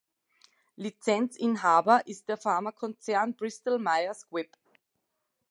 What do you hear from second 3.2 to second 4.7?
Bristol-Myers Squibb.